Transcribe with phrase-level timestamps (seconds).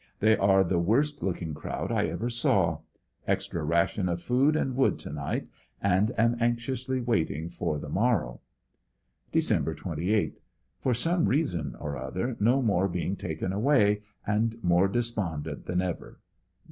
[0.19, 2.79] They are the worst looking crowd 1 ever saw.
[3.27, 5.47] Extra ration of food and wood to night
[5.79, 8.41] and am anxiously waiting for the mor row.
[9.31, 9.77] Dec.
[9.77, 10.39] 28.—
[10.81, 16.19] For some reason or other no more being taken away and more despondent than ever.